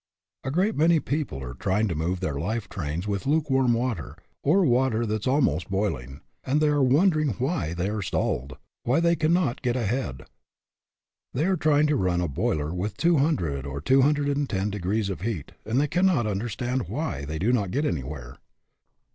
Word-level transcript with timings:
A 0.43 0.49
great 0.49 0.75
many 0.75 0.99
people 0.99 1.43
are 1.43 1.53
trying 1.53 1.87
to 1.87 1.93
move 1.93 2.21
their 2.21 2.33
life 2.39 2.67
trains 2.67 3.07
with 3.07 3.27
lukewarm 3.27 3.71
water 3.73 4.15
or 4.43 4.65
water 4.65 5.05
that 5.05 5.21
is 5.21 5.27
almost 5.27 5.69
boiling 5.69 6.21
and 6.43 6.59
they 6.59 6.69
are 6.69 6.81
wondering 6.81 7.33
why 7.37 7.75
they 7.75 7.87
are 7.87 8.01
stalled, 8.01 8.57
why 8.81 8.99
they 8.99 9.15
can 9.15 9.31
not 9.31 9.61
get 9.61 9.75
ahead. 9.75 10.25
They 11.35 11.45
are 11.45 11.55
trying 11.55 11.85
to 11.85 11.95
run 11.97 12.19
a 12.19 12.27
boiler 12.27 12.73
with 12.73 12.97
two 12.97 13.17
hundred 13.17 13.67
or 13.67 13.79
two 13.79 14.01
hundred 14.01 14.35
and 14.35 14.49
ten 14.49 14.71
de 14.71 14.79
grees 14.79 15.11
of 15.11 15.21
heat, 15.21 15.51
and 15.67 15.79
they 15.79 15.87
cannot 15.87 16.25
understand 16.25 16.87
why 16.89 17.23
they 17.23 17.37
do 17.37 17.53
not 17.53 17.69
get 17.69 17.85
anywhere. 17.85 18.37